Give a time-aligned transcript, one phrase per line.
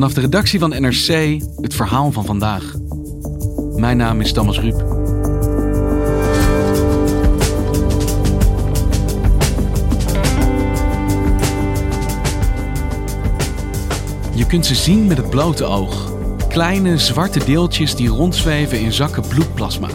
[0.00, 2.74] Vanaf de redactie van NRC het verhaal van vandaag.
[3.76, 4.78] Mijn naam is Thomas Ruip.
[14.34, 16.12] Je kunt ze zien met het blote oog.
[16.48, 19.88] Kleine zwarte deeltjes die rondzweven in zakken bloedplasma.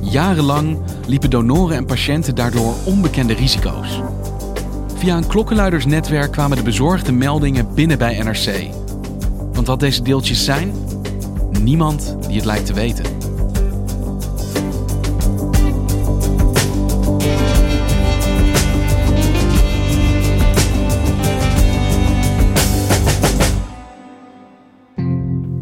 [0.00, 4.00] Jarenlang liepen donoren en patiënten daardoor onbekende risico's.
[4.96, 8.84] Via een klokkenluidersnetwerk kwamen de bezorgde meldingen binnen bij NRC.
[9.66, 10.72] Want wat deze deeltjes zijn?
[11.62, 13.04] Niemand die het lijkt te weten.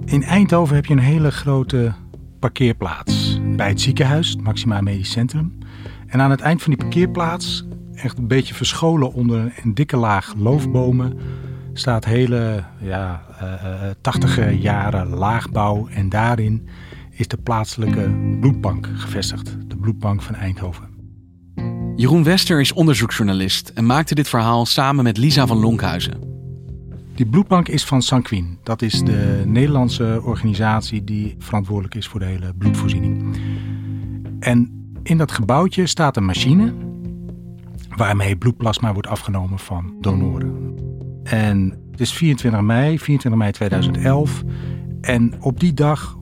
[0.04, 1.92] In Eindhoven heb je een hele grote
[2.38, 3.40] parkeerplaats.
[3.56, 5.58] Bij het ziekenhuis, het Maxima Medisch Centrum.
[6.06, 10.34] En aan het eind van die parkeerplaats, echt een beetje verscholen onder een dikke laag
[10.36, 11.18] loofbomen,
[11.78, 15.88] staat hele ja, uh, tachtige jaren laagbouw.
[15.88, 16.68] En daarin
[17.10, 19.56] is de plaatselijke bloedbank gevestigd.
[19.68, 20.92] De bloedbank van Eindhoven.
[21.96, 26.32] Jeroen Wester is onderzoeksjournalist en maakte dit verhaal samen met Lisa van Lonkhuizen.
[27.14, 28.58] Die bloedbank is van Sanquin.
[28.62, 33.36] Dat is de Nederlandse organisatie die verantwoordelijk is voor de hele bloedvoorziening.
[34.40, 36.74] En in dat gebouwtje staat een machine
[37.96, 40.63] waarmee bloedplasma wordt afgenomen van donoren.
[41.24, 44.42] En het is 24 mei, 24 mei 2011.
[45.00, 46.18] En op die dag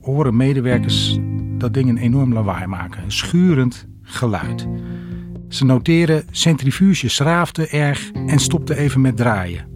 [0.00, 1.18] horen medewerkers
[1.58, 3.02] dat ding een enorm lawaai maken.
[3.02, 4.68] Een schurend geluid.
[5.48, 9.66] Ze noteren centrifuge schraafde erg en stopte even met draaien.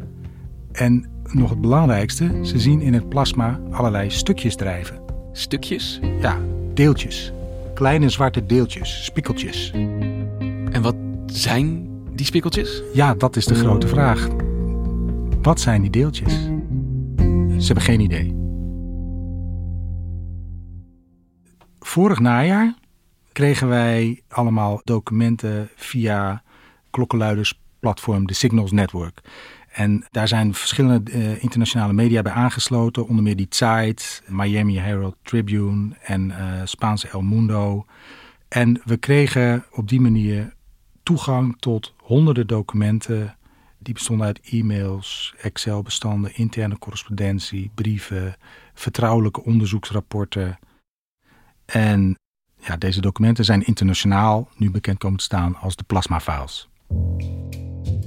[0.72, 5.00] En nog het belangrijkste, ze zien in het plasma allerlei stukjes drijven.
[5.32, 6.00] Stukjes?
[6.20, 6.38] Ja,
[6.74, 7.32] deeltjes.
[7.74, 9.72] Kleine zwarte deeltjes, spikkeltjes.
[10.70, 12.82] En wat zijn die spikkeltjes?
[12.92, 14.28] Ja, dat is de grote vraag.
[15.46, 16.32] Wat zijn die deeltjes?
[17.58, 18.34] Ze hebben geen idee.
[21.78, 22.74] Vorig najaar
[23.32, 26.42] kregen wij allemaal documenten via
[26.90, 29.20] klokkenluidersplatform de Signals Network.
[29.72, 35.16] En daar zijn verschillende uh, internationale media bij aangesloten, onder meer die Zeit, Miami Herald
[35.22, 37.84] Tribune en uh, Spaanse El Mundo.
[38.48, 40.54] En we kregen op die manier
[41.02, 43.36] toegang tot honderden documenten.
[43.86, 48.36] Die bestonden uit e-mails, Excel-bestanden, interne correspondentie, brieven,
[48.74, 50.58] vertrouwelijke onderzoeksrapporten.
[51.64, 52.18] En
[52.60, 56.68] ja, deze documenten zijn internationaal nu bekend komen te staan als de plasma-files.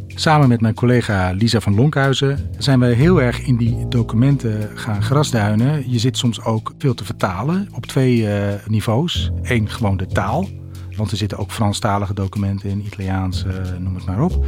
[0.08, 5.04] Samen met mijn collega Lisa van Lonkhuizen zijn wij heel erg in die documenten gaan
[5.04, 5.92] grasduinen.
[5.92, 9.32] Je zit soms ook veel te vertalen op twee uh, niveaus.
[9.42, 10.48] Eén, gewoon de taal.
[10.96, 13.46] Want er zitten ook Franstalige documenten in, Italiaans,
[13.78, 14.46] noem het maar op.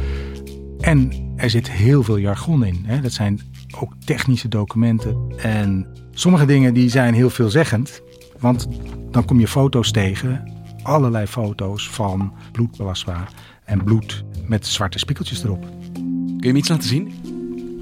[0.82, 2.82] En er zit heel veel jargon in.
[2.86, 3.00] Hè.
[3.00, 3.40] Dat zijn
[3.80, 5.32] ook technische documenten.
[5.36, 8.00] En sommige dingen die zijn heel veelzeggend.
[8.38, 8.68] Want
[9.10, 10.52] dan kom je foto's tegen.
[10.82, 13.28] Allerlei foto's van bloedplasma
[13.64, 15.66] en bloed met zwarte spikkeltjes erop.
[15.92, 17.12] Kun je me iets laten zien?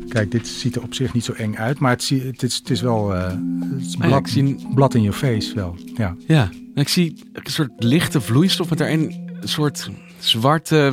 [0.09, 2.71] Kijk, dit ziet er op zich niet zo eng uit, maar het, het, is, het
[2.71, 3.23] is wel uh,
[3.71, 5.77] het is Ah zie een- blad in je face wel.
[5.97, 6.17] Ja.
[6.27, 10.93] Ja, ik zie een soort lichte vloeistof met daarin een soort zwarte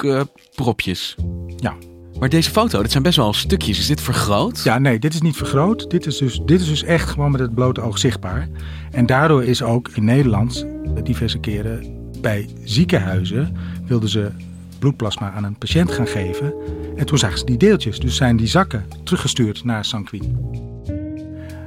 [0.00, 1.16] vlokken propjes.
[1.56, 1.74] Ja.
[2.18, 3.78] Maar deze foto, dit zijn best wel stukjes.
[3.78, 4.62] Is dit vergroot?
[4.62, 5.90] ja, nee, dit is niet vergroot.
[5.90, 8.48] Dit is, dus, dit is dus echt gewoon met het blote oog zichtbaar.
[8.90, 10.66] En daardoor is ook in Nederland
[10.96, 13.56] eh, diverse keren bij ziekenhuizen
[13.86, 14.30] wilden ze
[14.78, 16.54] bloedplasma aan een patiënt gaan geven.
[16.96, 20.38] En toen zagen ze die deeltjes, dus zijn die zakken teruggestuurd naar Sanquin.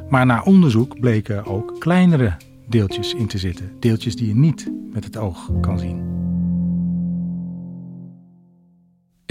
[0.10, 2.38] Maar na onderzoek bleken ook kleinere
[2.68, 3.72] deeltjes in te zitten.
[3.80, 6.13] Deeltjes die je niet met het oog kan zien.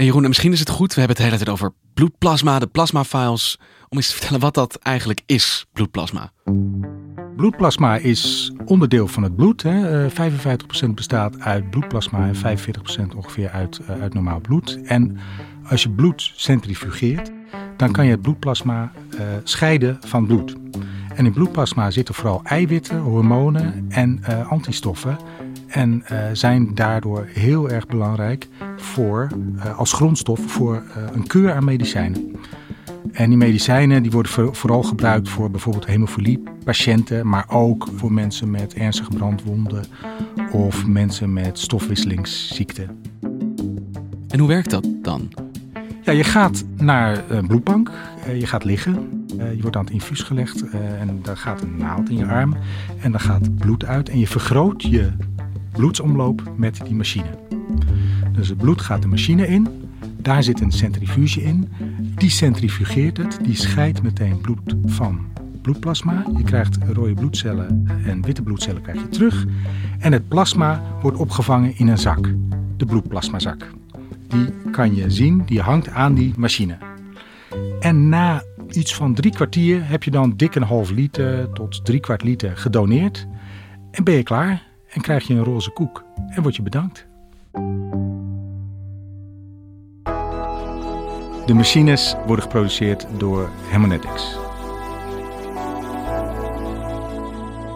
[0.03, 3.59] En Jeroen, misschien is het goed, we hebben het hele tijd over bloedplasma, de plasmafiles.
[3.89, 6.31] Om eens te vertellen wat dat eigenlijk is, bloedplasma.
[7.35, 9.61] Bloedplasma is onderdeel van het bloed.
[9.61, 10.05] Hè.
[10.05, 14.81] Eh, 55% bestaat uit bloedplasma en 45% ongeveer uit, eh, uit normaal bloed.
[14.83, 15.17] En
[15.69, 17.31] als je bloed centrifugeert,
[17.77, 20.55] dan kan je het bloedplasma eh, scheiden van bloed.
[21.15, 25.17] En in bloedplasma zitten vooral eiwitten, hormonen en eh, antistoffen.
[25.73, 28.47] En eh, zijn daardoor heel erg belangrijk
[28.77, 29.27] voor,
[29.57, 32.35] eh, als grondstof voor eh, een keur aan medicijnen.
[33.11, 38.73] En die medicijnen die worden vooral gebruikt voor bijvoorbeeld hemofilie-patiënten, maar ook voor mensen met
[38.73, 39.85] ernstige brandwonden
[40.51, 43.01] of mensen met stofwisselingsziekten.
[44.29, 45.33] En hoe werkt dat dan?
[46.01, 47.91] Ja, je gaat naar een bloedbank,
[48.37, 52.17] je gaat liggen, je wordt aan het infuus gelegd en daar gaat een naald in
[52.17, 52.55] je arm
[52.99, 55.11] en dan gaat bloed uit en je vergroot je
[55.73, 57.37] bloedsomloop met die machine.
[58.31, 59.67] Dus het bloed gaat de machine in,
[60.17, 61.69] daar zit een centrifuge in,
[62.15, 65.19] die centrifugeert het, die scheidt meteen bloed van
[65.61, 66.25] bloedplasma.
[66.37, 69.45] Je krijgt rode bloedcellen en witte bloedcellen krijg je terug.
[69.99, 72.29] En het plasma wordt opgevangen in een zak,
[72.77, 73.67] de bloedplasmazak.
[74.27, 76.77] Die kan je zien, die hangt aan die machine.
[77.79, 81.99] En na iets van drie kwartier heb je dan dik een half liter tot drie
[81.99, 83.27] kwart liter gedoneerd.
[83.91, 87.07] En ben je klaar en krijg je een roze koek en word je bedankt.
[91.45, 94.35] De machines worden geproduceerd door Haemonetics.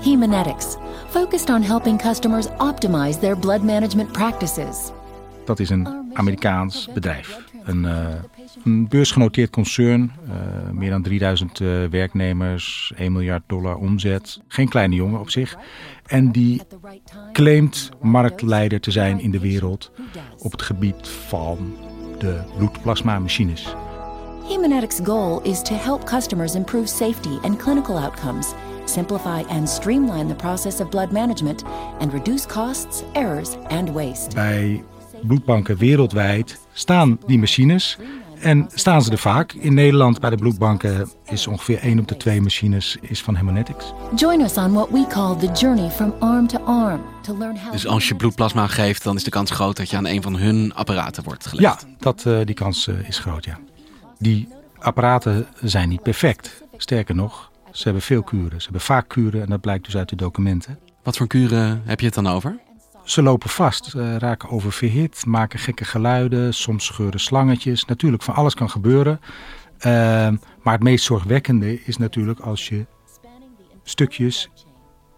[0.03, 0.75] Haemonetics,
[1.07, 4.91] focused on helping customers optimize their blood management practices.
[5.45, 7.39] Dat is een Amerikaans bedrijf.
[7.63, 8.07] Een, uh,
[8.63, 14.41] een beursgenoteerd concern, uh, meer dan 3000 uh, werknemers, 1 miljard dollar omzet.
[14.47, 15.57] Geen kleine jongen op zich.
[16.05, 16.61] En die
[17.31, 19.91] claimt marktleider te zijn in de wereld
[20.37, 21.75] op het gebied van
[22.19, 23.75] de bloedplasmamachines.
[24.47, 28.53] Haemonetics' goal is to help customers improve safety and clinical outcomes,
[28.85, 31.63] simplify and streamline the process of blood management,
[31.99, 34.29] and reduce costs, errors and waste.
[34.33, 34.83] Bij
[35.21, 37.97] bloedbanken wereldwijd staan die machines
[38.41, 39.53] en staan ze er vaak.
[39.53, 43.93] In Nederland bij de bloedbanken is ongeveer 1 op de 2 machines is van Haemonetics.
[44.15, 47.71] Join us on what we call the journey from arm to arm to learn how
[47.71, 50.35] Dus als je bloedplasma geeft, dan is de kans groot dat je aan een van
[50.35, 51.81] hun apparaten wordt gelegd.
[51.81, 53.59] Ja, dat, uh, die kans uh, is groot, ja.
[54.19, 54.47] Die
[54.79, 56.63] apparaten zijn niet perfect.
[56.77, 58.57] Sterker nog, ze hebben veel kuren.
[58.57, 60.79] Ze hebben vaak kuren en dat blijkt dus uit de documenten.
[61.03, 62.59] Wat voor kuren heb je het dan over?
[63.07, 67.85] Ze lopen vast, uh, raken oververhit, maken gekke geluiden, soms scheuren slangetjes.
[67.85, 69.19] Natuurlijk, van alles kan gebeuren.
[69.21, 69.83] Uh,
[70.63, 72.85] maar het meest zorgwekkende is natuurlijk als je
[73.83, 74.49] stukjes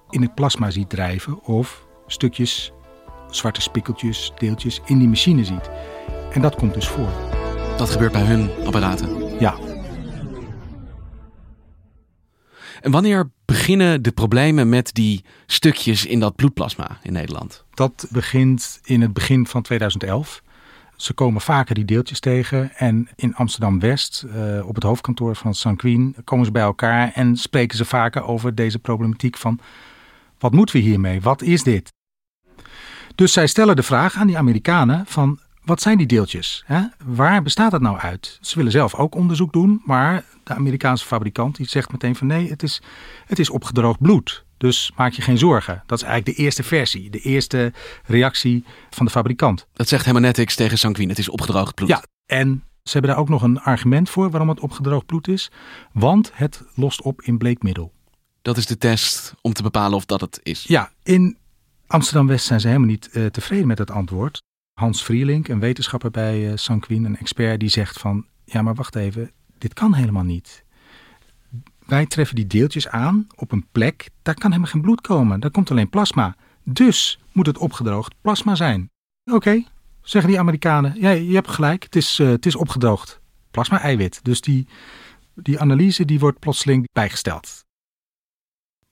[0.10, 2.72] in het plasma ziet drijven of stukjes,
[3.30, 5.70] zwarte spikkeltjes, deeltjes in die machine ziet.
[6.32, 7.10] En dat komt dus voor.
[7.78, 9.40] Dat gebeurt bij hun apparaten?
[9.40, 9.69] Ja.
[12.82, 17.66] En wanneer beginnen de problemen met die stukjes in dat bloedplasma in Nederland?
[17.74, 20.42] Dat begint in het begin van 2011.
[20.96, 22.72] Ze komen vaker die deeltjes tegen.
[22.76, 27.78] En in Amsterdam-West, uh, op het hoofdkantoor van Sanquin, komen ze bij elkaar en spreken
[27.78, 29.60] ze vaker over deze problematiek van
[30.40, 31.22] wat moeten we hiermee?
[31.22, 31.94] Wat is dit?
[33.16, 36.64] Dus zij stellen de vraag aan die Amerikanen van wat zijn die deeltjes?
[36.66, 36.82] Hè?
[37.06, 38.38] Waar bestaat dat nou uit?
[38.42, 42.50] Ze willen zelf ook onderzoek doen, maar de Amerikaanse fabrikant die zegt meteen van nee,
[42.50, 42.82] het is,
[43.26, 44.46] het is opgedroogd bloed.
[44.58, 45.84] Dus maak je geen zorgen.
[45.86, 47.74] Dat is eigenlijk de eerste versie, de eerste
[48.06, 49.68] reactie van de fabrikant.
[49.74, 51.90] Dat zegt Haemonetics tegen Sanquin, het is opgedroogd bloed.
[51.90, 55.52] Ja, en ze hebben daar ook nog een argument voor waarom het opgedroogd bloed is.
[55.92, 57.92] Want het lost op in bleekmiddel.
[58.42, 60.64] Dat is de test om te bepalen of dat het is.
[60.64, 61.38] Ja, in
[61.88, 64.42] Amsterdam-West zijn ze helemaal niet uh, tevreden met het antwoord.
[64.80, 68.26] Hans Vrielink, een wetenschapper bij uh, Sanquin, een expert, die zegt van...
[68.46, 70.64] ja, maar wacht even, dit kan helemaal niet.
[71.86, 75.40] Wij treffen die deeltjes aan op een plek, daar kan helemaal geen bloed komen.
[75.40, 76.36] Daar komt alleen plasma.
[76.64, 78.90] Dus moet het opgedroogd plasma zijn.
[79.26, 79.68] Oké, okay,
[80.02, 80.96] zeggen die Amerikanen.
[81.00, 83.20] Ja, je hebt gelijk, het is, uh, het is opgedroogd
[83.52, 84.20] plasma-eiwit.
[84.24, 84.68] Dus die,
[85.36, 87.66] die analyse die wordt plotseling bijgesteld.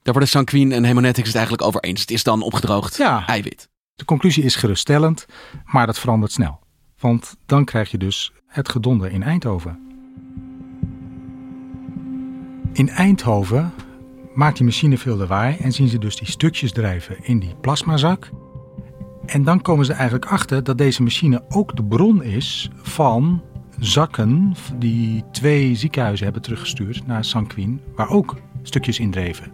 [0.02, 2.02] Daar worden Sanquin en Haemonetics het eigenlijk over eens.
[2.02, 3.28] Het is dan opgedroogd ja.
[3.28, 3.70] eiwit.
[3.98, 5.26] De conclusie is geruststellend,
[5.66, 6.60] maar dat verandert snel.
[7.00, 9.80] Want dan krijg je dus het gedonder in Eindhoven.
[12.74, 13.74] In Eindhoven
[14.36, 18.30] maakt die machine veel lawaai en zien ze dus die stukjes drijven in die plasmazak.
[19.26, 23.42] En dan komen ze eigenlijk achter dat deze machine ook de bron is van
[23.80, 29.52] zakken die twee ziekenhuizen hebben teruggestuurd naar Sanquin, waar ook stukjes in dreven.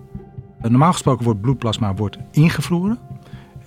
[0.62, 3.00] Normaal gesproken wordt bloedplasma wordt ingevroren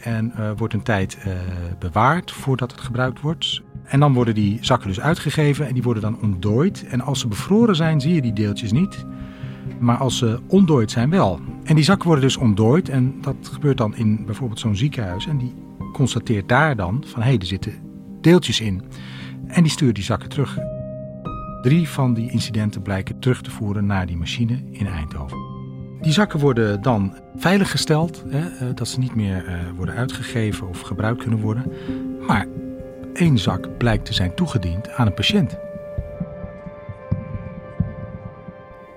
[0.06, 1.32] en uh, wordt een tijd uh,
[1.78, 3.62] bewaard voordat het gebruikt wordt.
[3.84, 6.86] En dan worden die zakken dus uitgegeven en die worden dan ontdooid.
[6.86, 9.06] En als ze bevroren zijn, zie je die deeltjes niet.
[9.78, 11.40] Maar als ze ontdooid zijn, wel.
[11.64, 12.88] En die zakken worden dus ontdooid.
[12.88, 15.26] En dat gebeurt dan in bijvoorbeeld zo'n ziekenhuis.
[15.26, 15.54] En die
[15.92, 17.72] constateert daar dan van hé, hey, er zitten
[18.20, 18.82] deeltjes in.
[19.46, 20.58] En die stuurt die zakken terug.
[21.62, 25.45] Drie van die incidenten blijken terug te voeren naar die machine in Eindhoven.
[26.00, 31.20] Die zakken worden dan veiliggesteld, hè, dat ze niet meer uh, worden uitgegeven of gebruikt
[31.20, 31.72] kunnen worden.
[32.26, 32.46] Maar
[33.12, 35.50] één zak blijkt te zijn toegediend aan een patiënt.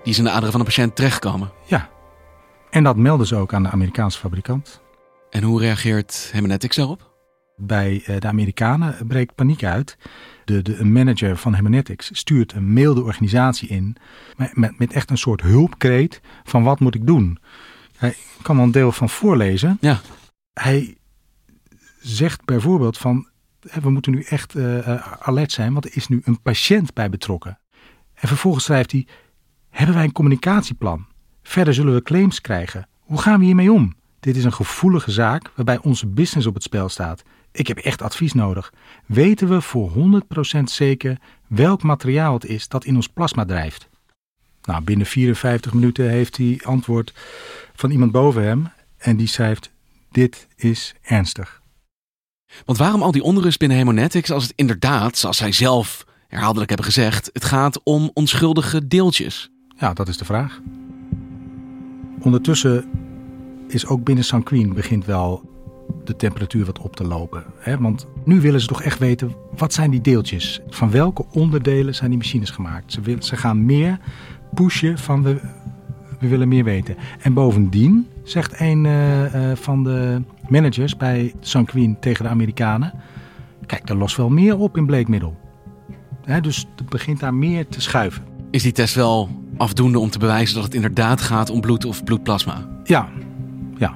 [0.04, 1.52] Die is in de aderen van de patiënt terechtgekomen.
[1.66, 1.90] Ja.
[2.70, 4.82] En dat melden ze ook aan de Amerikaanse fabrikant.
[5.30, 7.09] En hoe reageert Haemonetics daarop?
[7.60, 9.98] Bij eh, de Amerikanen breekt paniek uit.
[10.46, 13.96] De, de een manager van Haemonetics stuurt een mail de organisatie in.
[14.54, 17.38] Met, met, echt een soort hulpkreet van wat moet ik doen.
[17.98, 19.78] Hij kan wel een deel van voorlezen.
[19.82, 20.00] Ja.
[20.54, 20.98] Hij
[22.00, 23.28] zegt bijvoorbeeld van
[23.60, 27.60] we moeten nu echt uh, alert zijn, want er is nu een patiënt bij betrokken.
[28.14, 29.08] En vervolgens schrijft hij:
[29.70, 31.06] Hebben wij een communicatieplan?
[31.44, 32.88] Verder zullen we claims krijgen.
[33.00, 33.96] Hoe gaan we hiermee om?
[34.20, 37.24] Dit is een gevoelige zaak waarbij onze business op het spel staat.
[37.52, 38.74] Ik heb echt advies nodig.
[39.06, 39.92] Weten we voor
[40.58, 43.90] 100% zeker welk materiaal het is dat in ons plasma drijft?
[44.64, 47.14] Nou, binnen 54 minuten heeft hij antwoord
[47.74, 49.72] van iemand boven hem en die schrijft:
[50.12, 51.62] Dit is ernstig.
[52.66, 56.88] Want waarom al die onrust binnen Hemonetics als het inderdaad, zoals zij zelf herhaaldelijk hebben
[56.88, 59.52] gezegd, het gaat om onschuldige deeltjes?
[59.78, 60.62] Ja, dat is de vraag.
[62.20, 62.90] Ondertussen
[63.68, 65.50] is ook binnen Sanquin begint wel
[66.10, 67.44] de temperatuur wat op te lopen.
[67.58, 67.78] Hè?
[67.78, 70.60] Want nu willen ze toch echt weten, wat zijn die deeltjes?
[70.68, 72.92] Van welke onderdelen zijn die machines gemaakt?
[72.94, 74.00] Ze, willen, ze gaan meer
[74.54, 75.42] pushen van we,
[76.20, 76.96] we willen meer weten.
[77.22, 82.94] En bovendien zegt een uh, uh, van de managers bij Sanquin tegen de Amerikanen...
[83.66, 85.38] Kijk, er lost wel meer op in bleekmiddel.
[86.24, 88.24] Hè, dus het begint daar meer te schuiven.
[88.52, 92.04] Is die test wel afdoende om te bewijzen dat het inderdaad gaat om bloed of
[92.04, 92.68] bloedplasma?
[92.84, 93.10] Ja,
[93.78, 93.96] ja.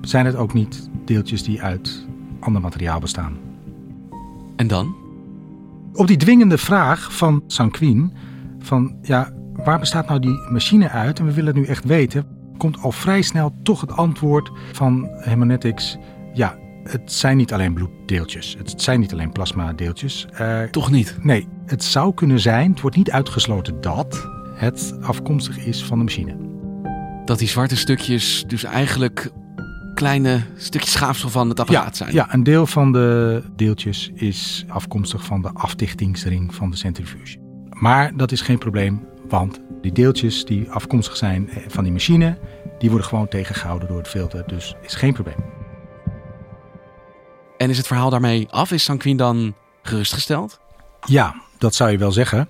[0.00, 2.06] Zijn het ook niet deeltjes die uit
[2.40, 3.38] ander materiaal bestaan?
[4.56, 4.94] En dan?
[5.92, 8.12] Op die dwingende vraag van Sanquin,
[8.58, 12.26] van ja, waar bestaat nou die machine uit en we willen het nu echt weten,
[12.56, 15.96] komt al vrij snel toch het antwoord van Haemonetics,
[16.32, 20.26] ja, het zijn niet alleen bloeddeeltjes, het zijn niet alleen plasmadeeltjes.
[20.40, 21.16] Uh, toch niet?
[21.22, 26.04] Nee, het zou kunnen zijn, het wordt niet uitgesloten dat het afkomstig is van de
[26.04, 26.36] machine.
[27.24, 29.30] Dat die zwarte stukjes dus eigenlijk
[30.00, 32.12] kleine stukjes schaafsel van het apparaat ja, zijn.
[32.14, 37.38] Ja, een deel van de deeltjes is afkomstig van de afdichtingsring van de centrifuge.
[37.68, 42.38] Maar dat is geen probleem, want die deeltjes die afkomstig zijn van die machine,
[42.78, 44.44] die worden gewoon tegengehouden door het filter.
[44.46, 45.44] Dus is geen probleem.
[47.56, 48.70] En is het verhaal daarmee af?
[48.70, 50.60] Is Sanquin dan gerustgesteld?
[51.06, 52.48] Ja, dat zou je wel zeggen.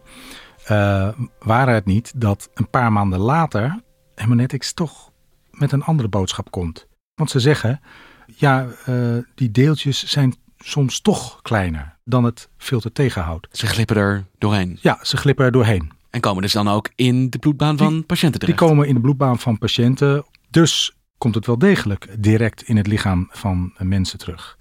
[0.70, 3.80] Uh, waren het niet dat een paar maanden later
[4.14, 5.10] Haemonetics toch
[5.50, 6.88] met een andere boodschap komt.
[7.20, 7.80] Want ze zeggen,
[8.26, 13.48] ja, uh, die deeltjes zijn soms toch kleiner dan het filter tegenhoudt.
[13.52, 14.78] Ze glippen er doorheen?
[14.80, 15.92] Ja, ze glippen er doorheen.
[16.10, 18.58] En komen dus dan ook in de bloedbaan van die, patiënten terecht?
[18.58, 20.24] Die komen in de bloedbaan van patiënten.
[20.50, 24.58] Dus komt het wel degelijk direct in het lichaam van mensen terug.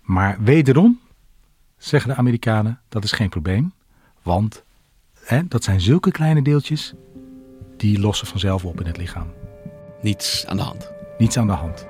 [0.00, 1.00] Maar wederom,
[1.76, 3.72] zeggen de Amerikanen, dat is geen probleem.
[4.22, 4.64] Want
[5.20, 6.94] hè, dat zijn zulke kleine deeltjes,
[7.76, 9.32] die lossen vanzelf op in het lichaam.
[10.00, 10.93] Niets aan de hand.
[11.18, 11.86] Niets aan de hand.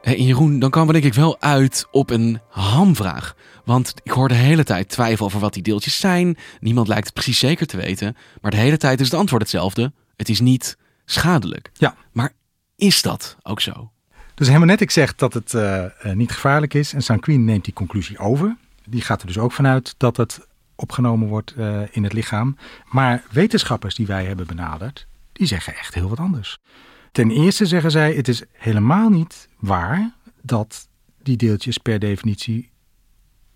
[0.00, 3.34] Hey, Jeroen, dan komen we denk ik wel uit op een hamvraag.
[3.64, 6.36] Want ik hoor de hele tijd twijfel over wat die deeltjes zijn.
[6.60, 8.16] Niemand lijkt het precies zeker te weten.
[8.40, 9.92] Maar de hele tijd is het antwoord hetzelfde.
[10.16, 11.70] Het is niet schadelijk.
[11.74, 11.94] Ja.
[12.12, 12.32] Maar
[12.76, 13.90] is dat ook zo?
[14.34, 16.92] Dus Haemonetics zegt dat het uh, niet gevaarlijk is.
[16.92, 18.56] En Sanquin neemt die conclusie over.
[18.84, 22.56] Die gaat er dus ook vanuit dat het opgenomen wordt uh, in het lichaam.
[22.90, 25.06] Maar wetenschappers die wij hebben benaderd,
[25.40, 26.58] die zeggen echt heel wat anders.
[27.12, 30.88] Ten eerste zeggen zij, het is helemaal niet waar dat
[31.22, 32.70] die deeltjes per definitie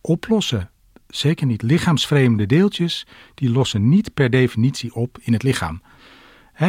[0.00, 0.71] oplossen.
[1.09, 1.62] Zeker niet.
[1.62, 5.83] Lichaamsvreemde deeltjes, die lossen niet per definitie op in het lichaam.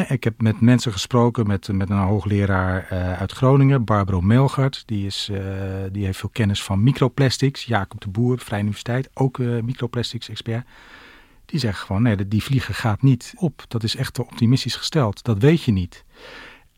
[0.08, 4.84] Ik heb met mensen gesproken, met, met een hoogleraar uh, uit Groningen, Barbaro Melgert.
[4.86, 5.38] Die, is, uh,
[5.92, 7.64] die heeft veel kennis van microplastics.
[7.64, 10.66] Jacob de Boer, Vrije Universiteit, ook uh, microplastics expert.
[11.56, 13.66] Die zegt gewoon, nee, die vliegen gaat niet op.
[13.68, 15.24] Dat is echt te optimistisch gesteld.
[15.24, 16.06] Dat weet je niet.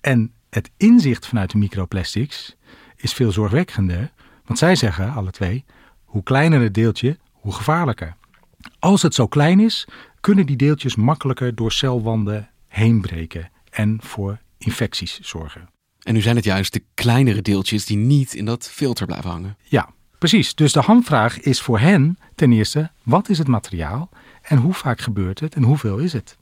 [0.02, 2.56] En het inzicht vanuit de microplastics
[2.96, 4.12] is veel zorgwekkender.
[4.46, 5.66] Want zij zeggen, alle twee,
[6.04, 8.16] hoe kleiner het deeltje, hoe gevaarlijker.
[8.80, 9.88] Als het zo klein is,
[10.20, 15.70] kunnen die deeltjes makkelijker door celwanden heen breken en voor infecties zorgen.
[16.02, 19.58] En nu zijn het juist de kleinere deeltjes die niet in dat filter blijven hangen.
[19.64, 20.56] Ja, precies.
[20.56, 24.10] Dus de hamvraag is voor hen ten eerste, wat is het materiaal
[24.48, 26.38] en hoe vaak gebeurt het en hoeveel is het?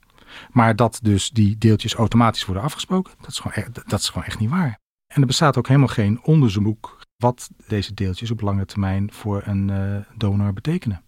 [0.50, 4.26] Maar dat dus die deeltjes automatisch worden afgesproken, dat is gewoon echt, dat is gewoon
[4.26, 4.78] echt niet waar.
[5.06, 9.68] En er bestaat ook helemaal geen onderzoek wat deze deeltjes op lange termijn voor een
[9.68, 11.02] uh, donor betekenen.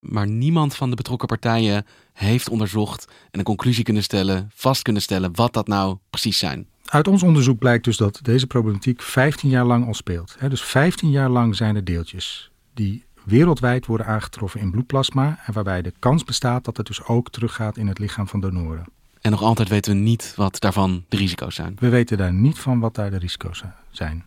[0.00, 5.02] Maar niemand van de betrokken partijen heeft onderzocht en een conclusie kunnen stellen, vast kunnen
[5.02, 6.68] stellen wat dat nou precies zijn.
[6.84, 10.36] Uit ons onderzoek blijkt dus dat deze problematiek 15 jaar lang al speelt.
[10.48, 15.82] Dus 15 jaar lang zijn er deeltjes die wereldwijd worden aangetroffen in bloedplasma en waarbij
[15.82, 18.84] de kans bestaat dat het dus ook teruggaat in het lichaam van donoren.
[19.20, 21.76] En nog altijd weten we niet wat daarvan de risico's zijn.
[21.78, 24.24] We weten daar niet van wat daar de risico's zijn.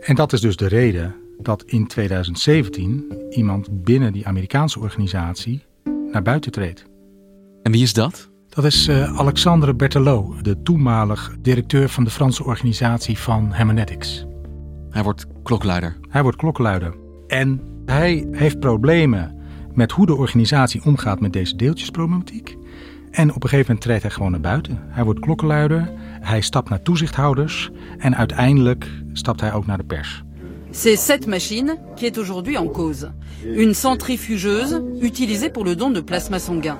[0.00, 5.62] En dat is dus de reden dat in 2017 iemand binnen die Amerikaanse organisatie
[6.12, 6.84] naar buiten treedt.
[7.62, 8.30] En wie is dat?
[8.48, 14.24] Dat is uh, Alexandre Berthelot, de toenmalig directeur van de Franse organisatie van Haemonetics.
[14.96, 15.96] Hij wordt klokluider.
[16.08, 16.94] Hij wordt klokluider.
[17.26, 19.36] En hij heeft problemen
[19.74, 22.56] met hoe de organisatie omgaat met deze deeltjesproblematiek.
[23.10, 24.78] En op een gegeven moment treedt hij gewoon naar buiten.
[24.88, 30.22] Hij wordt klokkenluider, hij stapt naar toezichthouders en uiteindelijk stapt hij ook naar de pers.
[30.70, 33.10] C'est cette machine qui est aujourd'hui en cause.
[33.44, 36.78] Une centrifugeuse utilisée pour le don de plasma sanguin.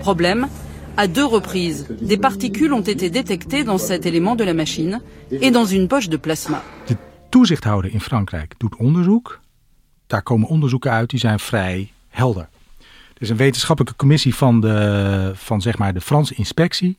[0.00, 0.46] Problème,
[0.96, 5.50] à deux reprises, des particules ont été détectées dans cet élément de la machine et
[5.50, 6.62] dans une poche de plasma.
[7.28, 9.40] Toezichthouder in Frankrijk doet onderzoek.
[10.06, 12.48] Daar komen onderzoeken uit die zijn vrij helder.
[13.14, 16.98] Er is een wetenschappelijke commissie van de, van zeg maar de Franse inspectie.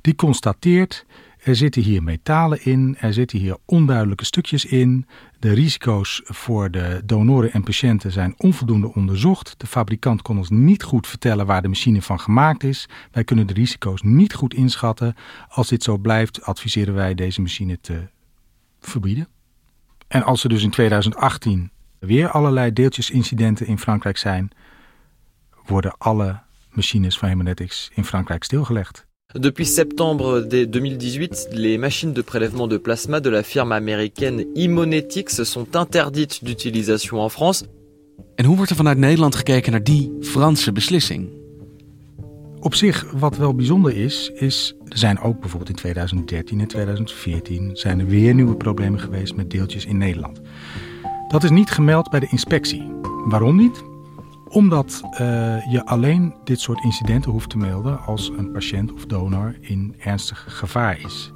[0.00, 1.06] Die constateert,
[1.38, 5.06] er zitten hier metalen in, er zitten hier onduidelijke stukjes in.
[5.38, 9.54] De risico's voor de donoren en patiënten zijn onvoldoende onderzocht.
[9.56, 12.88] De fabrikant kon ons niet goed vertellen waar de machine van gemaakt is.
[13.10, 15.16] Wij kunnen de risico's niet goed inschatten.
[15.48, 18.08] Als dit zo blijft, adviseren wij deze machine te
[18.80, 19.28] verbieden.
[20.08, 24.50] En als er dus in 2018 weer allerlei deeltjesincidenten in Frankrijk zijn,
[25.66, 29.06] worden alle machines van Haemonetics in Frankrijk stilgelegd.
[29.26, 35.74] Depuis septembre 2018, les machines de prélèvement de plasma de la firme américaine Immonetics sont
[35.74, 37.64] interdites d'utilisation en France.
[38.34, 41.35] En hoe wordt er vanuit Nederland gekeken naar die Franse beslissing?
[42.66, 47.76] Op zich, wat wel bijzonder is, is er zijn ook bijvoorbeeld in 2013 en 2014
[47.76, 50.40] zijn er weer nieuwe problemen geweest met deeltjes in Nederland.
[51.28, 52.92] Dat is niet gemeld bij de inspectie.
[53.24, 53.84] Waarom niet?
[54.48, 55.18] Omdat uh,
[55.70, 60.44] je alleen dit soort incidenten hoeft te melden als een patiënt of donor in ernstig
[60.48, 61.32] gevaar is.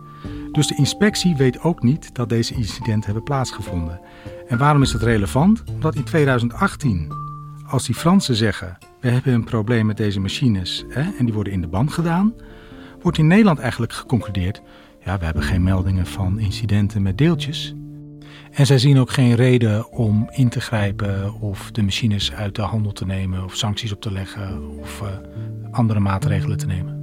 [0.53, 4.01] Dus de inspectie weet ook niet dat deze incidenten hebben plaatsgevonden.
[4.49, 5.65] En waarom is dat relevant?
[5.75, 7.13] Omdat in 2018,
[7.71, 11.53] als die Fransen zeggen: we hebben een probleem met deze machines hè, en die worden
[11.53, 12.35] in de band gedaan,
[13.03, 14.63] wordt in Nederland eigenlijk geconcludeerd:
[15.05, 17.75] ja, we hebben geen meldingen van incidenten met deeltjes.
[18.51, 22.63] En zij zien ook geen reden om in te grijpen of de machines uit de
[22.63, 25.09] handel te nemen of sancties op te leggen of uh,
[25.71, 26.99] andere maatregelen te nemen.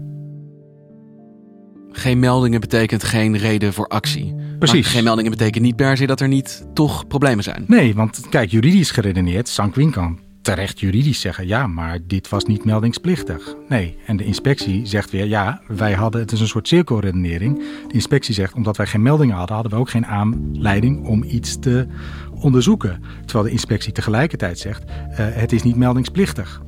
[1.91, 4.35] Geen meldingen betekent geen reden voor actie.
[4.59, 4.83] Precies.
[4.83, 7.63] Maar geen meldingen betekent niet per se dat er niet toch problemen zijn.
[7.67, 12.65] Nee, want kijk, juridisch geredeneerd, Sanquin kan terecht juridisch zeggen: ja, maar dit was niet
[12.65, 13.55] meldingsplichtig.
[13.69, 17.57] Nee, en de inspectie zegt weer: ja, wij hadden, het is een soort cirkelredenering.
[17.87, 21.59] De inspectie zegt: omdat wij geen meldingen hadden, hadden we ook geen aanleiding om iets
[21.59, 21.87] te
[22.33, 23.03] onderzoeken.
[23.25, 26.61] Terwijl de inspectie tegelijkertijd zegt: uh, het is niet meldingsplichtig.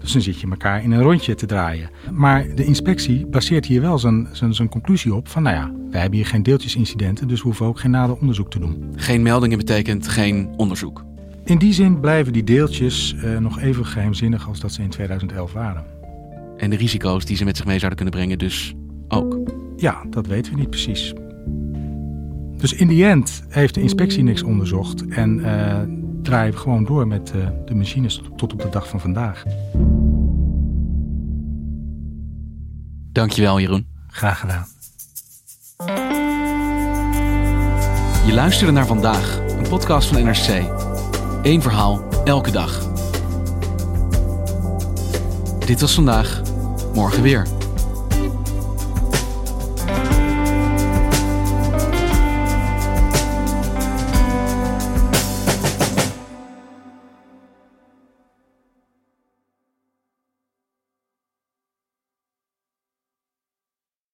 [0.00, 1.90] Dus dan zit je elkaar in een rondje te draaien.
[2.10, 6.00] Maar de inspectie baseert hier wel zijn, zijn, zijn conclusie op van, nou ja, wij
[6.00, 8.92] hebben hier geen deeltjesincidenten, dus we hoeven ook geen nader onderzoek te doen.
[8.96, 11.11] Geen meldingen betekent geen onderzoek.
[11.52, 15.52] In die zin blijven die deeltjes uh, nog even geheimzinnig als dat ze in 2011
[15.52, 15.84] waren.
[16.56, 18.74] En de risico's die ze met zich mee zouden kunnen brengen dus
[19.08, 19.38] ook?
[19.76, 21.12] Ja, dat weten we niet precies.
[22.56, 25.80] Dus in die end heeft de inspectie niks onderzocht en uh,
[26.22, 29.44] draaien we gewoon door met uh, de machines tot op de dag van vandaag.
[33.12, 33.86] Dankjewel Jeroen.
[34.06, 34.66] Graag gedaan.
[38.26, 40.90] Je luisterde naar Vandaag, een podcast van NRC.
[41.42, 42.80] Eén verhaal, elke dag.
[45.66, 46.42] Dit was vandaag,
[46.94, 47.46] morgen weer.